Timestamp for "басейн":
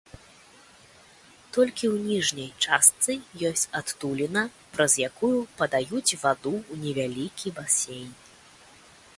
7.61-8.11